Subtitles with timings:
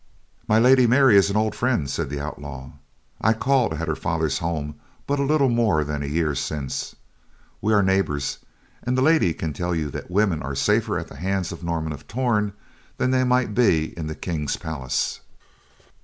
[0.47, 2.71] "My Lady Mary is an old friend," said the outlaw.
[3.21, 6.95] "I called at her father's home but little more than a year since.
[7.61, 8.39] We are neighbors,
[8.81, 11.93] and the lady can tell you that women are safer at the hands of Norman
[11.93, 12.53] of Torn
[12.97, 15.19] than they might be in the King's palace."